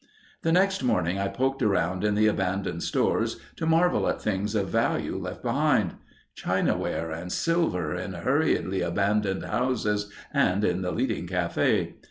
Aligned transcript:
The 0.41 0.51
next 0.51 0.81
morning 0.81 1.19
I 1.19 1.27
poked 1.27 1.61
around 1.61 2.03
in 2.03 2.15
the 2.15 2.25
abandoned 2.25 2.81
stores 2.81 3.39
to 3.57 3.67
marvel 3.67 4.07
at 4.09 4.19
things 4.19 4.55
of 4.55 4.67
value 4.69 5.15
left 5.15 5.43
behind. 5.43 5.93
Chinaware 6.33 7.11
and 7.11 7.31
silver 7.31 7.93
in 7.93 8.13
hurriedly 8.13 8.81
abandoned 8.81 9.45
houses 9.45 10.11
and 10.33 10.63
in 10.63 10.81
the 10.81 10.91
leading 10.91 11.27
cafe. 11.27 11.97